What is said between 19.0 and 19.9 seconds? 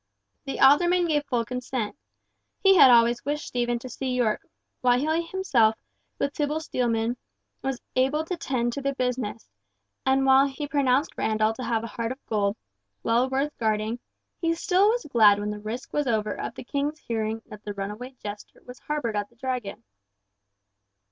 at the Dragon.